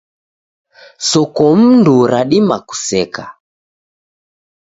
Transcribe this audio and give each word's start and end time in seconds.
Sokomndu 1.09 1.95
radima 2.11 2.57
kuseka. 2.67 3.25